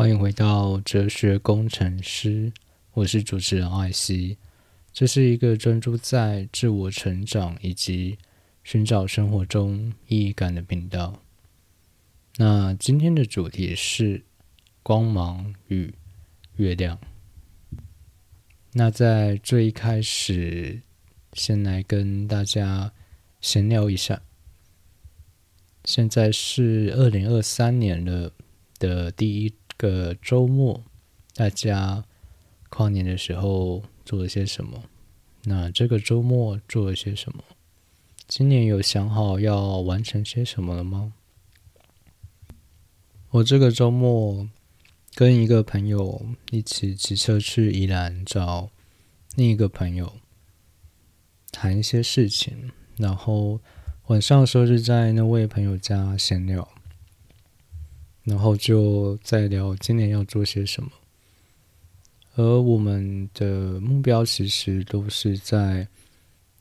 [0.00, 2.50] 欢迎回到哲学工程师，
[2.92, 4.38] 我是主持人艾希。
[4.94, 8.16] 这是一个专注在自我成长以及
[8.64, 11.20] 寻找生活中意义感的频道。
[12.38, 14.24] 那今天的主题是
[14.82, 15.92] 光芒与
[16.56, 16.98] 月亮。
[18.72, 20.80] 那在最一开始，
[21.34, 22.90] 先来跟大家
[23.42, 24.22] 闲聊一下。
[25.84, 28.32] 现在是二零二三年了
[28.78, 30.84] 的第一个周末，
[31.34, 32.04] 大家
[32.68, 34.82] 跨年的时候做了些什么？
[35.44, 37.42] 那这个周末做了些什么？
[38.28, 41.14] 今年有想好要完成些什么了吗？
[43.30, 44.46] 我这个周末
[45.14, 48.68] 跟一个朋友一起骑车去宜兰找
[49.34, 50.12] 另一个朋友
[51.50, 53.60] 谈一些事情，然后。
[54.06, 56.68] 晚上的时候是在那位朋友家闲聊，
[58.24, 60.90] 然后就在聊今年要做些什么。
[62.36, 65.88] 而我们的目标其实都是在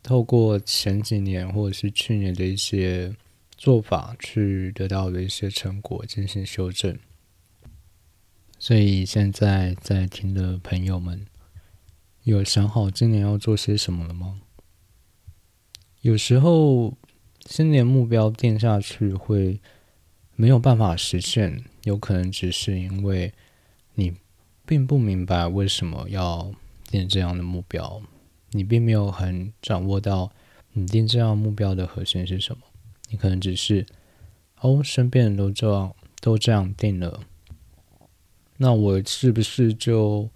[0.02, 3.16] 透过前几年或者是去年的一些
[3.58, 6.98] 做法去得到的一些成果进行修正。
[8.58, 11.26] 所以现在在听的朋友们，
[12.24, 14.42] 有想好今年要做些什么了吗？
[16.02, 16.98] 有时候。
[17.46, 19.60] 新年目标定下去会
[20.40, 23.34] 没有办法实现，有可能只是因为
[23.96, 24.14] 你
[24.66, 26.50] 并不明白为什么要
[26.90, 28.02] 定这样的目标，
[28.52, 30.32] 你并没有很掌握到
[30.72, 32.64] 你定这样目标的核心是什么。
[33.10, 33.86] 你可能只是
[34.62, 37.20] 哦，身边人都这样都这样定了，
[38.56, 40.30] 那我是不是就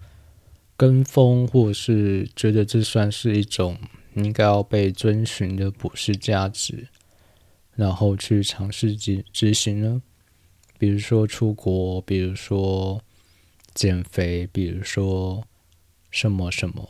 [0.76, 3.78] 跟风，或是觉得这算是一种
[4.12, 6.88] 应该要被遵循的普世价值？
[7.76, 10.00] 然后去尝试执执行呢，
[10.78, 13.02] 比如说出国，比如说
[13.74, 15.44] 减肥，比如说
[16.10, 16.88] 什么什么，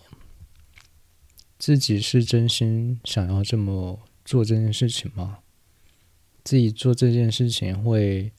[1.58, 5.38] 自己是真心想要这么做这件事情吗？
[6.42, 8.30] 自己做这件事情会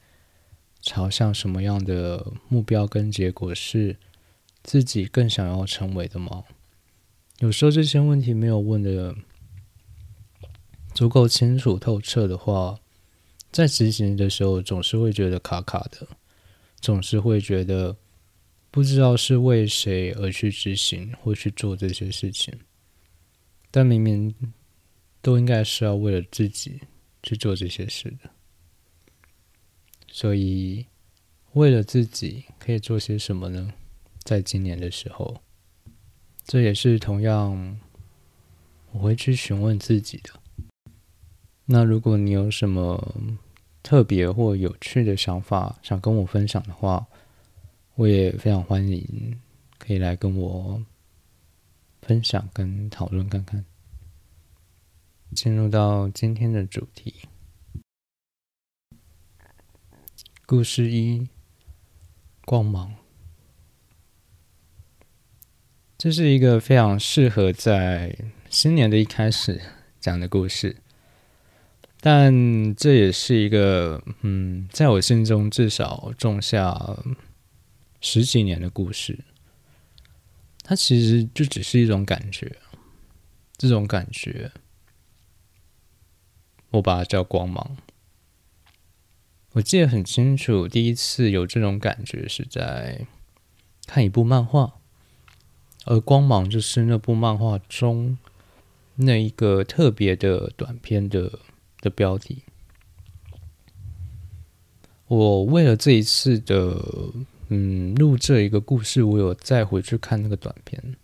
[0.81, 3.97] 朝向什么样的目标跟结果是
[4.61, 6.44] 自己更想要成为的吗？
[7.39, 9.16] 有时候这些问题没有问的。
[10.95, 12.79] 足够清楚透彻的话，
[13.51, 16.07] 在执行的时候总是会觉得卡卡的，
[16.79, 17.97] 总是会觉得
[18.72, 22.57] 不知道是为谁而去执行或去做这些事情，
[23.69, 24.34] 但明明
[25.22, 26.79] 都应该是要为了自己
[27.22, 28.29] 去做这些事的。
[30.07, 30.85] 所以，
[31.53, 33.73] 为了自己可以做些什么呢？
[34.23, 35.41] 在今年的时候，
[36.45, 37.81] 这也是同样
[38.94, 40.39] 我会去询问自己的。
[41.68, 43.16] 那如果你有什么
[43.81, 47.08] 特别或有趣的想法想跟我分享的话，
[47.96, 49.40] 我也非常欢迎，
[49.80, 50.84] 可以来跟我
[52.02, 53.66] 分享跟讨论看看。
[55.34, 57.28] 进入到今天的主题，
[60.46, 61.28] 故事一：
[62.46, 62.94] 光芒。
[65.97, 68.16] 这是一个非常适合在
[68.50, 69.59] 新年的一开始
[70.00, 70.78] 讲的故事。
[72.07, 76.99] 但这也是一个，嗯，在我心中至少种下
[77.99, 79.21] 十几年的故事。
[80.61, 82.57] 它其实就只是一种感觉，
[83.57, 84.51] 这种感觉，
[86.69, 87.75] 我把它叫光芒。
[89.53, 93.07] 我记得很清楚，第一次有这种感觉是在
[93.87, 94.75] 看一部漫画，
[95.85, 98.19] 而光芒就是那部漫画中
[98.93, 101.39] 那一个特别的短片的。
[101.85, 102.41] 的标题，
[105.07, 106.75] 我为了这一次的
[107.50, 110.96] 嗯录这一个故事，我有再回去看那个短片，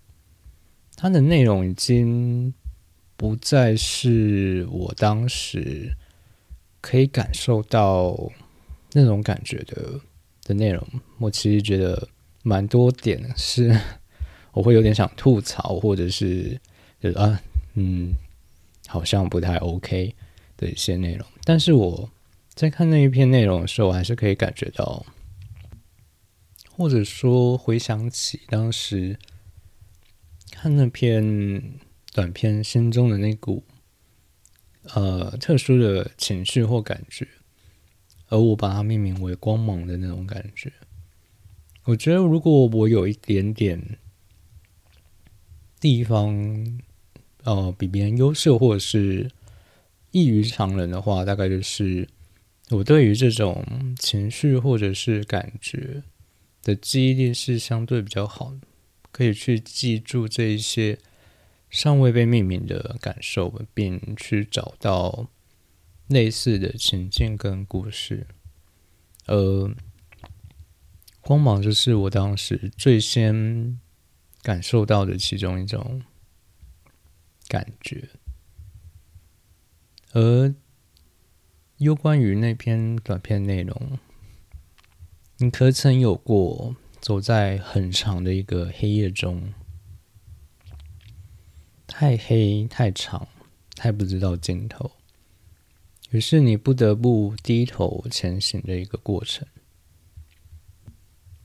[0.96, 2.52] 它的内容已经
[3.16, 5.96] 不再是我当时
[6.81, 8.18] 可以感受到
[8.94, 10.02] 那种感觉的
[10.46, 10.84] 的内容。
[11.19, 12.10] 我其实觉得
[12.42, 13.80] 蛮多点是
[14.51, 16.60] 我会有点想吐槽，或者是
[17.00, 17.39] 觉得啊
[17.75, 18.12] 嗯
[18.88, 20.16] 好像不太 OK。
[20.62, 22.10] 的一些内容，但是我
[22.54, 25.04] 在看那一篇内容的时候，我还是可以感觉到，
[26.69, 29.18] 或者说回想起当时
[30.52, 31.74] 看那篇
[32.13, 33.63] 短片心中的那股
[34.94, 37.28] 呃特殊的情绪或感觉，
[38.28, 40.72] 而我把它命名为光芒的那种感觉。
[41.86, 43.98] 我觉得，如果我有一点点
[45.80, 46.80] 地方，
[47.44, 49.31] 呃，比别人优秀，或者是
[50.12, 52.08] 异于常人的话，大概就是
[52.69, 53.66] 我对于这种
[53.98, 56.04] 情绪或者是感觉
[56.62, 58.68] 的记忆力是相对比较好的，
[59.12, 60.98] 可以去记住这一些
[61.69, 65.30] 尚未被命名的感受，并去找到
[66.08, 68.28] 类似的情境跟故事。
[69.28, 69.72] 呃
[71.22, 73.80] 光芒就是我当时最先
[74.42, 76.02] 感受到的其中一种
[77.48, 78.10] 感觉。
[80.13, 80.54] 而
[81.78, 84.00] 有关于那篇短片内容。
[85.38, 89.54] 你可曾有过走在很长的一个黑夜中，
[91.88, 93.28] 太黑、太长、
[93.75, 94.92] 太不知道尽头，
[96.12, 99.48] 于是你不得不低头前行的一个过程？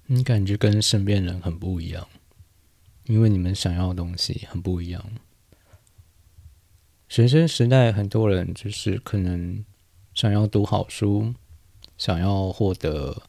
[0.05, 2.07] 你感觉跟身边人很不一样，
[3.07, 5.03] 因为你们想要的东西很不一样。
[7.09, 9.65] 学生时代，很多人就是可能
[10.15, 11.35] 想要读好书，
[11.97, 13.23] 想要获得。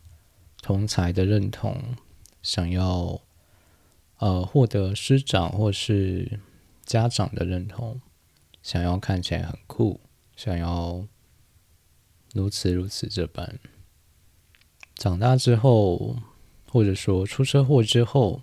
[0.59, 1.95] 同才的认同，
[2.41, 3.21] 想要
[4.17, 6.41] 呃获得师长或是
[6.83, 8.01] 家长的认同，
[8.61, 10.01] 想要看起来很酷，
[10.35, 11.07] 想要
[12.33, 13.59] 如此如此这般。
[14.95, 16.17] 长大之后，
[16.69, 18.41] 或者说出车祸之后，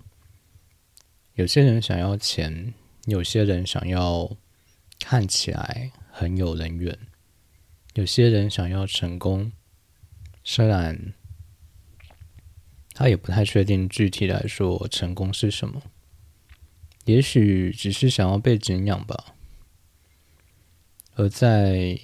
[1.35, 2.73] 有些人想要钱，
[3.05, 4.35] 有些人想要
[5.07, 6.97] 看起来很有人缘，
[7.93, 9.51] 有些人想要成功，
[10.43, 11.13] 虽然。
[12.97, 15.81] 他也不太确定具体来说成功是什么，
[17.03, 19.35] 也许只是想要被敬仰吧。
[21.15, 21.99] 而在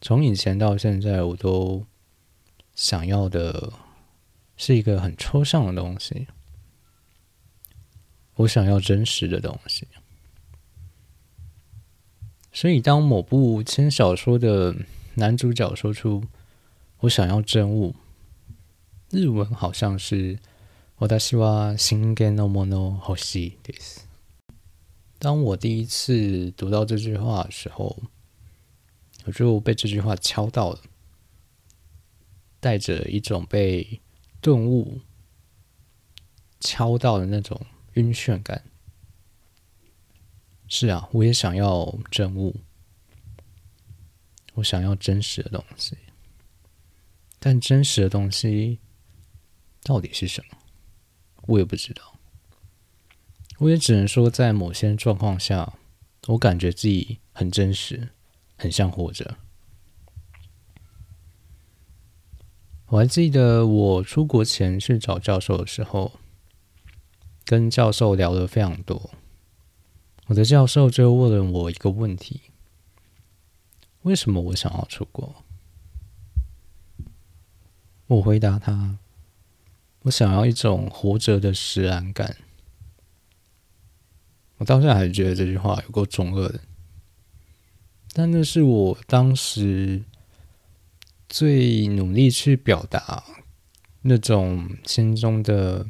[0.00, 1.86] 从以前到现在，我都
[2.74, 3.72] 想要的
[4.56, 6.26] 是一个很抽象的东西，
[8.34, 9.86] 我想要真实的东西。
[12.57, 14.75] 所以，当某部轻小说的
[15.15, 16.23] 男主角说出“
[16.99, 17.95] 我想要真物”，
[19.09, 20.37] 日文好像是“
[20.97, 24.01] 我希望新鲜のもの欲しいです”。
[25.19, 27.97] 当我第一次读到这句话的时候，
[29.25, 30.79] 我就被这句话敲到了，
[32.59, 34.01] 带着一种被
[34.41, 34.99] 顿悟
[36.59, 37.59] 敲到的那种
[37.93, 38.63] 晕眩感。
[40.68, 42.54] 是啊，我也想要真物，
[44.54, 45.96] 我想要真实的东西，
[47.38, 48.78] 但真实的东西。
[49.84, 50.58] 到底是什么？
[51.46, 52.18] 我也不知道。
[53.58, 55.72] 我也只能说，在某些状况下，
[56.26, 58.10] 我感觉自己很真实，
[58.56, 59.38] 很像活着。
[62.88, 66.18] 我还记得我出国前去找教授的时候，
[67.46, 69.10] 跟教授聊了非常多。
[70.28, 72.42] 我的教授就问了我一个问题：
[74.02, 75.44] 为什么我想要出国？
[78.06, 78.98] 我回答他。
[80.02, 82.36] 我想要一种活着的释然感。
[84.58, 86.60] 我到现在还是觉得这句话有够中二的，
[88.12, 90.04] 但那是我当时
[91.26, 93.24] 最努力去表达
[94.02, 95.86] 那种心中的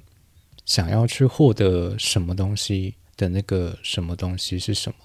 [0.64, 4.96] 想要去获得什么东西的那个什么东西是什么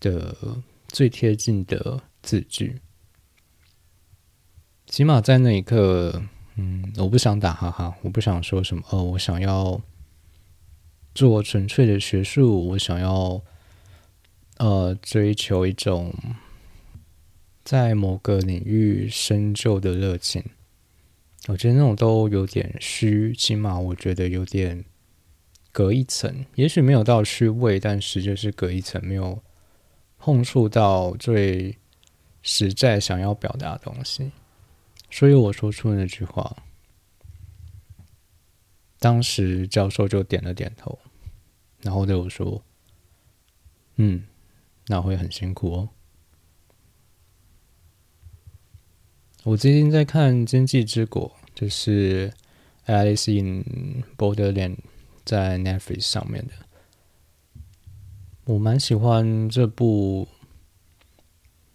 [0.00, 2.80] 的最贴近的字句。
[4.86, 6.24] 起码在那一刻。
[6.56, 9.82] 嗯，我不想打哈哈，我不想说什么哦，我想要
[11.12, 13.42] 做纯粹的学术，我想要
[14.58, 16.14] 呃追求一种
[17.64, 20.44] 在某个领域深究的热情。
[21.48, 24.84] 我觉得那种都有点虚，起码我觉得有点
[25.74, 29.42] 隔一层，也许没有到虚伪，但是就是隔一层，没有
[30.18, 31.76] 碰触到最
[32.42, 34.30] 实在想要表达的东西。
[35.10, 36.56] 所以我说出那句话，
[39.00, 40.96] 当时教授就点了点头，
[41.82, 42.62] 然后对我说
[43.98, 44.22] ：“嗯，
[44.86, 45.88] 那会很辛苦哦。”
[49.42, 52.32] 我最近在看《经济之国》，就是
[52.86, 54.76] 《Alice in Borderland》
[55.24, 56.52] 在 Netflix 上面的，
[58.44, 60.28] 我蛮喜欢这部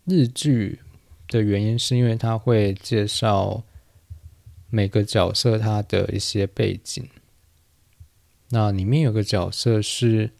[0.05, 0.79] 日剧。
[1.31, 3.63] 的原因是因为它会介绍
[4.71, 7.07] 每个角色他的一些背景。
[8.49, 10.31] 那里面有个角色是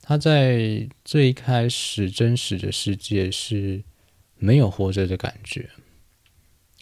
[0.00, 3.82] 他在最开始真实的世界是
[4.36, 5.70] 没有活着的感觉，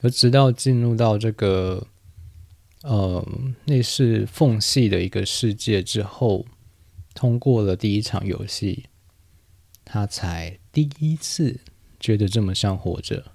[0.03, 1.87] 而直到进入到这个
[2.83, 3.27] 呃
[3.65, 6.47] 类似缝隙的一个世界之后，
[7.15, 8.87] 通过了第一场游戏，
[9.85, 11.61] 他才第一次。
[12.01, 13.33] 觉得这么像活着，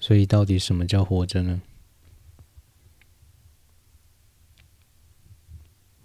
[0.00, 1.60] 所以，到底什么叫活着呢？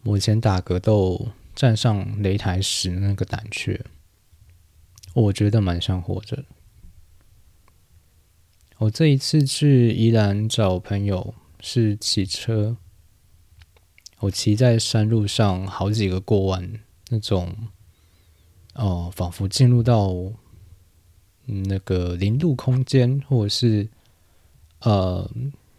[0.04, 3.86] 我以前打格斗站上擂台时那个胆怯，
[5.14, 6.44] 我觉得蛮像活着。
[8.80, 12.78] 我这一次去宜兰找朋友是骑车，
[14.20, 16.80] 我骑在山路上，好几个过弯，
[17.10, 17.70] 那种
[18.76, 20.34] 哦，仿佛进入到。
[21.50, 23.88] 那个零度空间，或者是
[24.82, 25.32] 呃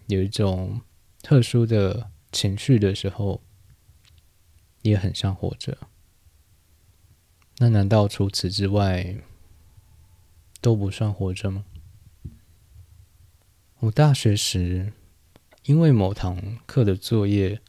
[0.07, 0.81] 有一种
[1.21, 3.43] 特殊的情绪的时候，
[4.81, 5.77] 也很像活着。
[7.59, 9.15] 那难道除此之外
[10.63, 11.67] 都不算活着吗？
[13.81, 14.93] 我大学时
[15.67, 17.61] 因为某堂课的作业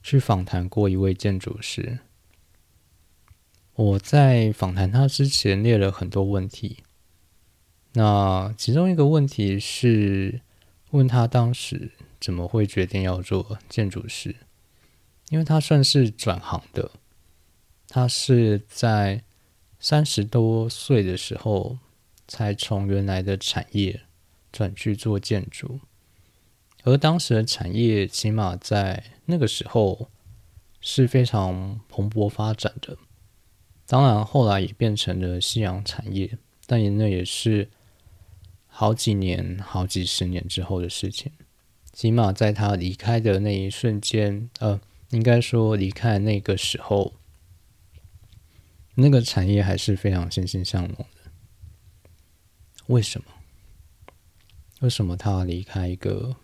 [0.00, 1.98] 去访谈过一位建筑师，
[3.74, 6.84] 我在访谈他之前列了很多问题。
[7.94, 10.42] 那其中一个问题是
[10.90, 14.36] 问他当时怎么会决定要做建筑师？
[15.30, 16.92] 因为他算是转行的，
[17.88, 19.24] 他是在
[19.80, 21.78] 三十多岁的时候
[22.28, 24.02] 才从原来的产业
[24.52, 25.80] 转去做建筑，
[26.84, 30.10] 而当时的产业起码在那个时候
[30.80, 32.96] 是非常蓬勃发展的。
[33.86, 37.70] 当然后来也变成了夕阳产业，但也那也是。
[38.74, 41.30] 好几年、好几十年之后的事情，
[41.92, 44.80] 起码在他离开的那一瞬间，呃，
[45.10, 47.12] 应该说离开那个时候，
[48.94, 51.30] 那个产业还是非常欣欣向荣的。
[52.86, 53.26] 为什么？
[54.82, 56.34] 为什么他要离开一个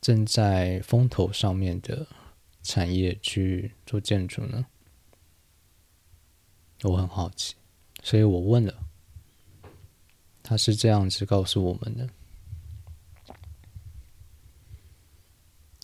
[0.00, 2.08] 正在风头上面的
[2.60, 4.66] 产业去做建筑呢？
[6.82, 7.54] 我很好奇，
[8.02, 8.82] 所以我问了。
[10.42, 12.08] 他是这样子告诉我们的：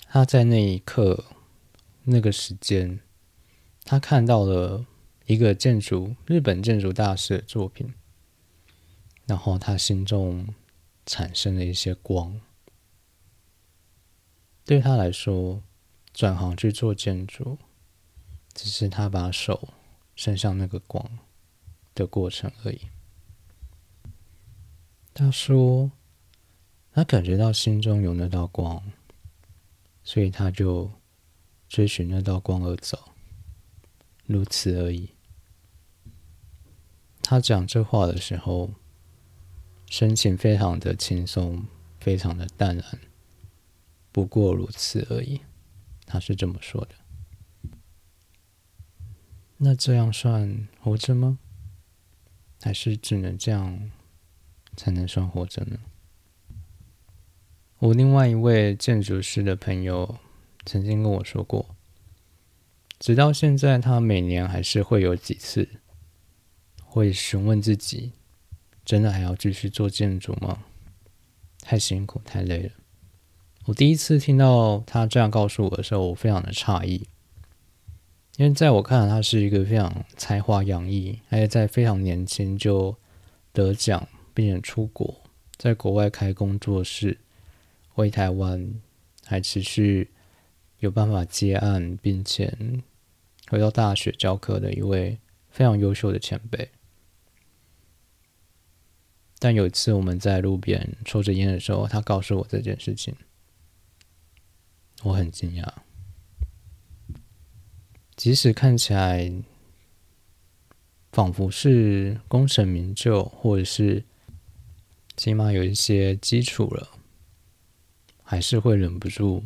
[0.08, 1.26] 他在那一刻、
[2.02, 2.98] 那个时间，
[3.84, 4.84] 他看到了
[5.26, 7.94] 一个建筑日本建筑大师的作品，
[9.26, 10.54] 然后他心中
[11.06, 12.40] 产生了一些光。
[14.64, 15.62] 对他来说，
[16.12, 17.58] 转行去做建筑，
[18.54, 19.68] 只是他把手
[20.16, 21.18] 伸向那个光
[21.94, 22.80] 的过程而已。
[25.12, 25.92] 他说
[26.92, 28.82] ：“他感觉到心中有那道光，
[30.02, 30.90] 所以他就
[31.68, 33.12] 追寻那道光而走，
[34.24, 35.10] 如此而已。”
[37.22, 38.70] 他讲这话的时候，
[39.88, 41.66] 神情非常的轻松，
[42.00, 42.98] 非常的淡然。
[44.10, 45.40] 不过如此而已，
[46.06, 46.94] 他是这么说的。
[49.58, 51.38] 那这样算活着吗？
[52.60, 53.90] 还是只能这样？
[54.76, 55.78] 才能算活着呢。
[57.78, 60.18] 我另外一位建筑师的朋友
[60.66, 61.76] 曾经跟我说过，
[62.98, 65.68] 直到现在，他每年还是会有几次
[66.82, 68.12] 会询问自己：
[68.84, 70.64] 真的还要继续做建筑吗？
[71.60, 72.70] 太辛苦，太累了。
[73.64, 77.06] 我第一次听到他这样告诉我的时候，我非常的诧异，
[78.36, 82.96] 因为在我看来，他是一个非常才华洋溢，而且在非常年轻就
[83.52, 84.06] 得奖。
[84.36, 85.22] 并且出国，
[85.56, 87.16] 在国外开工作室，
[87.94, 88.74] 为台湾
[89.24, 90.10] 还持续
[90.80, 92.52] 有办法接案，并且
[93.48, 95.16] 回到大学教课的一位
[95.50, 96.68] 非常优秀的前辈。
[99.44, 103.14] 但有一次我们在路边抽着烟的时候，他告诉我这件事情，
[105.02, 105.68] 我很惊讶。
[108.16, 109.30] 即使看起来
[111.12, 114.04] 仿佛是功成名就，或者是。
[115.14, 116.88] 起码有一些基础了，
[118.22, 119.44] 还是会忍不住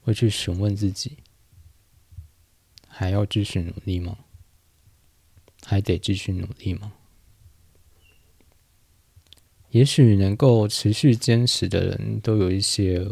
[0.00, 1.18] 会去询问自己：
[2.88, 4.16] 还要继续努力吗？
[5.62, 6.94] 还得继续努力吗？
[9.74, 13.10] 也许能够持续坚持的人都有一些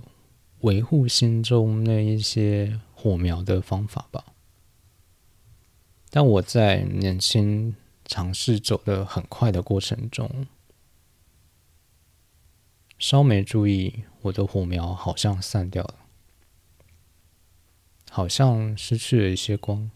[0.61, 4.26] 维护心中那一些火苗的方法吧。
[6.09, 10.47] 但我在年轻尝试走得很快的过程中。
[12.97, 15.97] 稍没注意，我的火苗好像散掉了，
[18.09, 19.90] 好像失去了一些光。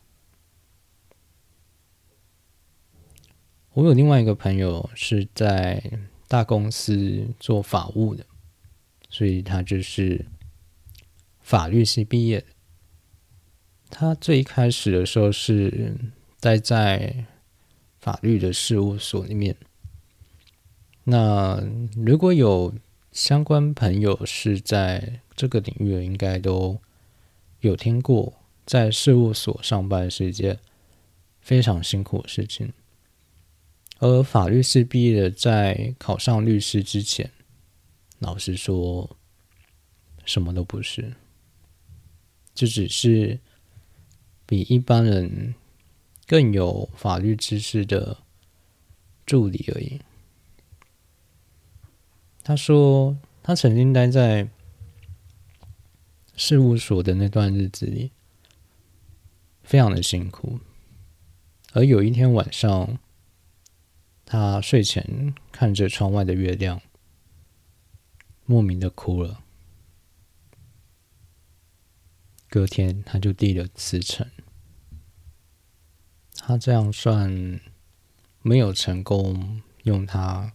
[3.74, 5.80] 我有另外一个朋友是在
[6.28, 8.26] 大公司做法务的，
[9.08, 10.26] 所以他就是
[11.40, 12.46] 法律系毕业的。
[13.88, 15.94] 他最一开始的时候是
[16.40, 17.24] 待在
[18.00, 19.56] 法律的事务所里面。
[21.04, 21.62] 那
[21.94, 22.74] 如果有
[23.12, 26.80] 相关朋友是在这个领域的，应该都
[27.60, 28.32] 有听过，
[28.64, 30.58] 在事务所上班是一件
[31.40, 32.72] 非常辛苦的事情。
[33.98, 37.32] 而法律系毕业的，在考上律师之前，
[38.18, 39.16] 老实说，
[40.26, 41.14] 什么都不是，
[42.54, 43.40] 就只是
[44.44, 45.54] 比一般人
[46.26, 48.18] 更有法律知识的
[49.24, 49.98] 助理而已。
[52.44, 54.46] 他说，他曾经待在
[56.36, 58.10] 事务所的那段日子里，
[59.62, 60.60] 非常的辛苦，
[61.72, 62.98] 而有一天晚上。
[64.28, 66.82] 他睡前看着窗外的月亮，
[68.44, 69.44] 莫名的哭了。
[72.48, 74.28] 隔天他就递了辞呈。
[76.34, 77.60] 他这样算
[78.42, 80.54] 没有成功，用他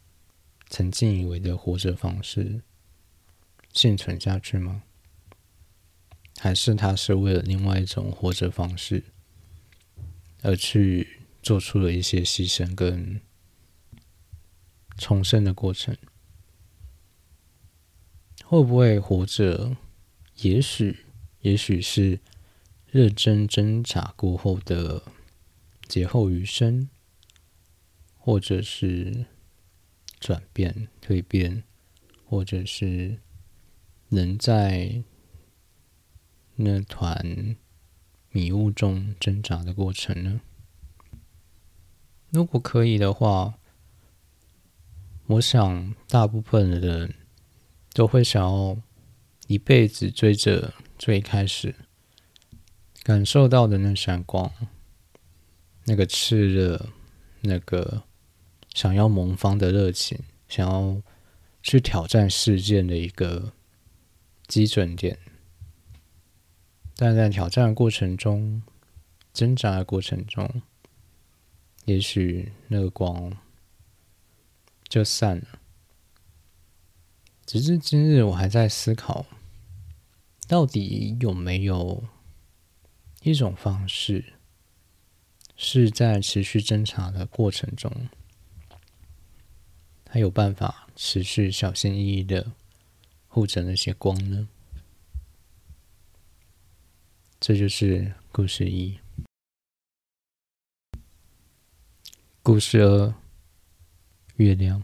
[0.69, 2.61] 曾经以为的活着方式
[3.71, 4.83] 幸存下去吗？
[6.37, 9.05] 还是他是为了另外一种活着方式
[10.41, 13.21] 而去做出了一些牺牲跟？
[15.01, 15.97] 重生的过程
[18.45, 19.75] 会不会活着？
[20.35, 21.05] 也许，
[21.39, 22.19] 也许是
[22.85, 25.01] 认真挣扎过后的
[25.87, 26.87] 劫后余生，
[28.19, 29.25] 或者是
[30.19, 31.63] 转变、蜕变，
[32.27, 33.17] 或者是
[34.09, 35.03] 能在
[36.57, 37.55] 那团
[38.29, 40.41] 迷雾中挣扎的过程呢？
[42.29, 43.57] 如果可以的话。
[45.31, 47.15] 我想，大部分的人
[47.93, 48.77] 都会想要
[49.47, 51.73] 一辈子追着最开始
[53.01, 54.51] 感受到的那闪光，
[55.85, 56.89] 那个炽热，
[57.39, 58.03] 那个
[58.73, 60.19] 想要萌方的热情，
[60.49, 61.01] 想要
[61.63, 63.53] 去挑战事件的一个
[64.47, 65.17] 基准点。
[66.97, 68.61] 但在挑战过程中，
[69.31, 70.61] 挣扎的过程中，
[71.85, 73.31] 也许那个光。
[74.91, 75.59] 就散了。
[77.45, 79.25] 直至今日，我还在思考，
[80.49, 82.03] 到底有没有
[83.21, 84.33] 一种方式，
[85.55, 88.09] 是在持续侦查的过程中，
[90.09, 92.51] 还有办法持续小心翼翼的
[93.29, 94.49] 护着那些光呢？
[97.39, 98.99] 这就是故事一。
[102.43, 103.13] 故事二。
[104.41, 104.83] 月亮。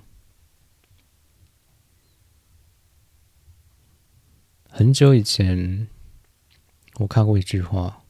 [4.69, 5.87] 很久以前，
[6.99, 8.03] 我看过一句话：“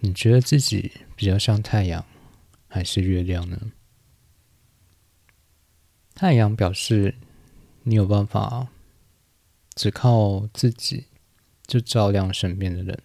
[0.00, 2.06] 你觉得自己比较像太阳，
[2.66, 3.72] 还是月亮呢？”
[6.14, 7.14] 太阳表示
[7.82, 8.68] 你有办法
[9.74, 11.08] 只靠自己
[11.66, 13.02] 就照亮身边的人，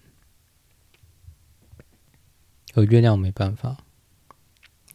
[2.76, 3.84] 而月亮没办法。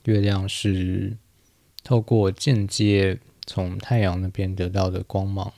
[0.05, 1.19] 月亮是。
[1.85, 5.53] 透过间接从太阳那边得到的光芒，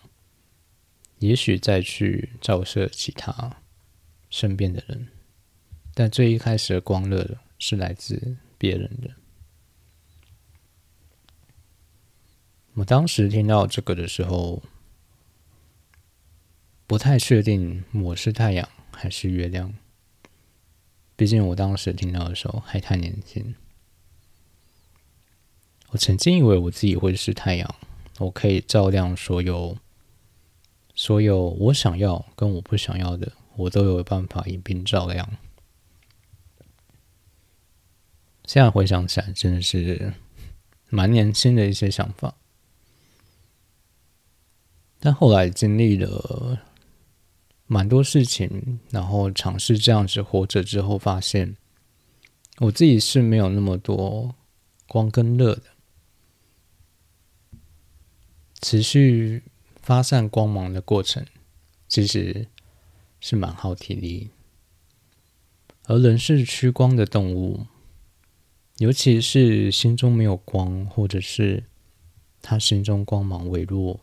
[1.18, 3.58] 也许再去照射其他
[4.30, 5.08] 身边的人，
[5.92, 9.10] 但最一开始的光热是来自别人的。
[12.74, 14.62] 我当时听到这个的时候，
[16.86, 19.74] 不太确定我是太阳还是月亮，
[21.14, 23.54] 毕竟我当时听到的时候还太年轻。
[25.94, 27.74] 我曾经以为我自己会是太阳，
[28.18, 29.78] 我可以照亮所有、
[30.96, 35.24] 所有我想要跟我不想要的，我都有办法一并照亮。
[38.44, 40.12] 现在回想起来，真的是
[40.88, 42.34] 蛮年轻的一些想法。
[44.98, 46.58] 但后来经历了
[47.68, 51.56] 蛮多事情，然后尝试这样子活着之后，发现
[52.58, 54.34] 我自己是没有那么多
[54.88, 55.62] 光跟热的。
[58.64, 59.42] 持续
[59.82, 61.22] 发散光芒的过程，
[61.86, 62.48] 其实
[63.20, 64.30] 是蛮耗体力。
[65.82, 67.66] 而人是趋光的动物，
[68.78, 71.64] 尤其是心中没有光，或者是
[72.40, 74.00] 他心中光芒微弱，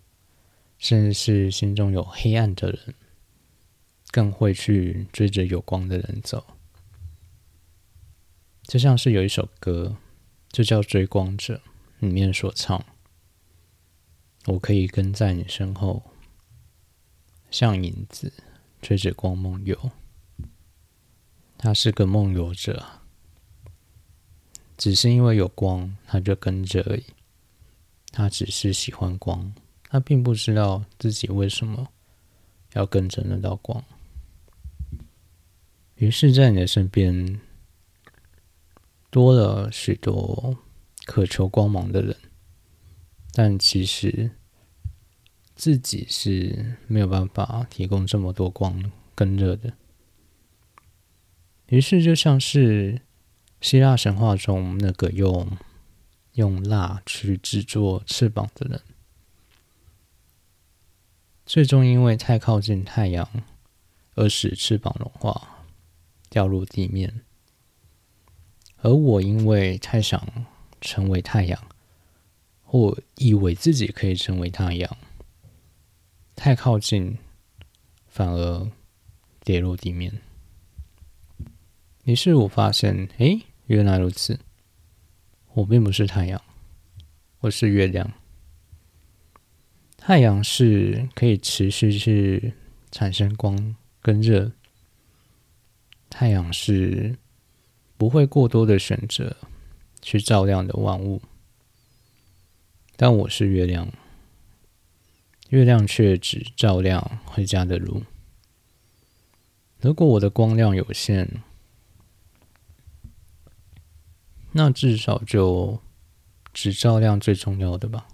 [0.77, 2.93] 甚至是心中有黑暗的人，
[4.11, 6.45] 更会去追着有光的人走。
[8.61, 9.97] 就像是有一首歌，
[10.51, 11.63] 就叫《追光者》
[12.05, 12.85] 里面所唱。
[14.45, 16.03] 我可以跟在你身后，
[17.51, 18.33] 像影子
[18.81, 19.91] 追着光梦游。
[21.57, 22.83] 他是个梦游者，
[24.77, 27.03] 只是因为有光，他就跟着而已。
[28.11, 31.87] 他只是喜欢光，他并不知道自己为什么
[32.73, 33.83] 要跟着那道光。
[35.95, 37.39] 于是，在你的身边
[39.11, 40.57] 多了许多
[41.05, 42.17] 渴求光芒的人，
[43.33, 44.31] 但其实
[45.55, 49.73] 自己是没有办法提供这么多光跟热的。
[51.67, 53.01] 于是，就像是
[53.59, 55.57] 希腊神话中那个用
[56.33, 58.81] 用蜡去制作翅膀的人，
[61.45, 63.29] 最终因为太靠近太阳
[64.15, 65.57] 而使翅膀融化。
[66.33, 67.25] 掉入地面，
[68.77, 70.45] 而我因为太想
[70.79, 71.61] 成为太阳，
[72.71, 74.97] 或以为自己可以成为太阳，
[76.37, 77.17] 太靠近，
[78.07, 78.71] 反而
[79.43, 80.21] 跌落地面。
[82.05, 84.39] 于是我发现，哎，原来如此，
[85.53, 86.41] 我并不是太阳，
[87.41, 88.09] 我是月亮。
[89.97, 92.53] 太阳是可以持续去
[92.89, 94.49] 产生光跟热。
[96.09, 97.17] 太阳是
[97.97, 99.35] 不会过多的选择
[100.01, 101.21] 去照亮的万物，
[103.01, 103.91] 但我是月亮，
[105.49, 108.03] 月亮却只照亮回家的路。
[109.79, 111.41] 如果我的光亮有限，
[114.51, 115.81] 那至少就
[116.53, 118.07] 只照亮最重要的吧，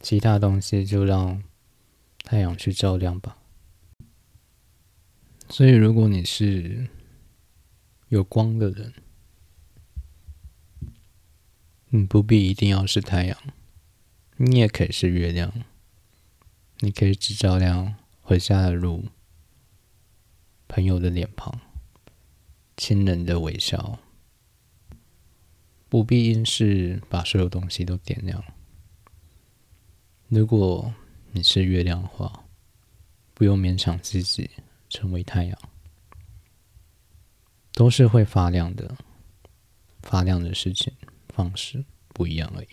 [0.00, 1.42] 其他东西就让
[2.22, 3.38] 太阳去照亮吧。
[5.48, 6.86] 所以，如果你是
[8.08, 8.92] 有光的人，
[11.88, 13.38] 你不必一定要是太阳，
[14.44, 15.52] 你也可以是月亮。
[16.80, 19.04] 你可以只照亮回家的路、
[20.66, 21.60] 朋友的脸庞、
[22.76, 24.00] 亲人的微笑，
[25.88, 28.42] 不必因是把所有东西都点亮。
[30.26, 30.92] 如果
[31.30, 32.44] 你是月亮的话，
[33.34, 34.50] 不用勉强自己
[34.88, 35.56] 成为太阳。
[37.74, 38.96] 都是会发亮的，
[40.02, 40.92] 发亮的事情
[41.28, 42.68] 方式不一样而已。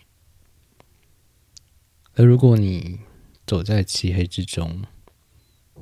[2.20, 3.00] 而如果你
[3.48, 4.84] 走在漆黑之中，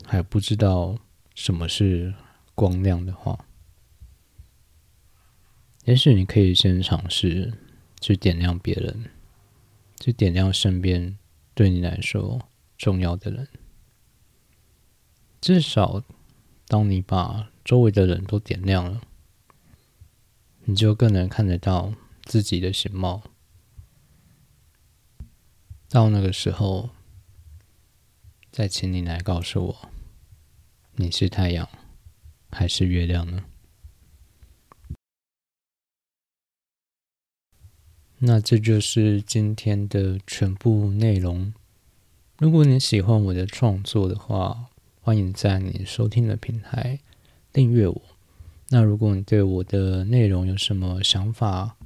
[0.05, 0.99] 还不知道
[1.33, 2.13] 什么是
[2.53, 3.47] 光亮的话，
[5.85, 7.57] 也许你可以先尝试
[7.99, 9.09] 去点亮别人，
[9.99, 11.17] 去点亮身边
[11.55, 12.47] 对你来说
[12.77, 13.47] 重要的人。
[15.41, 16.03] 至少，
[16.67, 19.01] 当你把周围的人都点亮了。
[20.65, 23.23] 你就更能看得到自己的形貌。
[25.89, 26.89] 到那个时候，
[28.51, 29.89] 再请你来告诉我，
[30.95, 31.69] 你是太阳
[32.51, 33.45] 还是月亮呢？
[38.17, 41.53] 那这就是今天的全部内容。
[42.37, 44.65] 如果你喜欢我的创作的话，
[44.99, 46.99] 欢迎在你收听的平台
[47.53, 48.01] 订阅我。
[48.69, 51.77] 那如果你对我的内容有什么想法，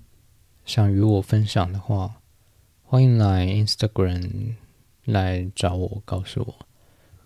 [0.66, 2.21] 想与我分享的话，
[2.92, 4.56] 欢迎来 Instagram
[5.06, 6.66] 来找我，告诉我。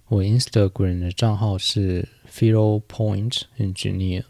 [0.10, 4.26] 我 Instagram 的账号是 Philo Point Engineer。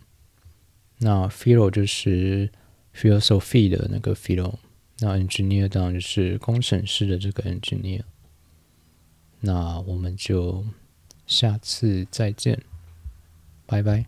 [1.00, 2.50] 那 Philo 就是
[2.96, 4.54] Philosophy 的那个 Philo，
[5.00, 8.04] 那 Engineer 当然就是工程师的这个 Engineer。
[9.42, 10.64] 那我们就
[11.28, 12.64] 下次再见，
[13.66, 14.06] 拜拜。